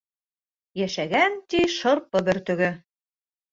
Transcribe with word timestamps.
Йәшәгән, 0.83 1.37
ти, 1.55 1.63
Шырпы 1.75 2.25
бөртөгө. 2.31 2.73